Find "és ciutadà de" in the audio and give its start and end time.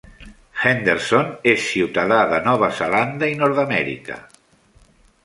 1.51-2.39